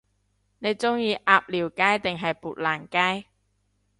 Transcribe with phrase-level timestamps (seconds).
[0.57, 3.27] 你鍾意鴨寮街定係砵蘭街？